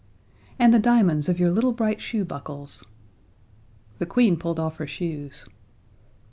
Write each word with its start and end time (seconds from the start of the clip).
"And 0.57 0.73
the 0.73 0.79
diamonds 0.79 1.29
of 1.29 1.39
your 1.39 1.51
little 1.51 1.73
bright 1.73 2.01
shoe 2.01 2.25
buckles." 2.25 2.83
The 3.99 4.07
Queen 4.07 4.35
pulled 4.35 4.59
off 4.59 4.77
her 4.77 4.87
shoes. 4.87 5.45